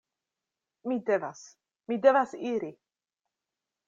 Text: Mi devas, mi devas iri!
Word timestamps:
Mi 0.91 0.95
devas, 1.09 1.43
mi 1.91 1.97
devas 2.05 2.33
iri! 2.55 2.71